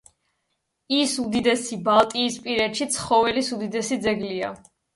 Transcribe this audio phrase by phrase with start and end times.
[0.99, 4.55] ის უდიდესი ბალტიისპირეთში ცხოველის უდიდესი ძეგლია.